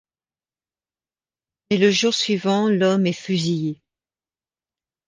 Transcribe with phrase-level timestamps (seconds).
[1.69, 3.79] Mais le jour suivant l'homme est fusillé.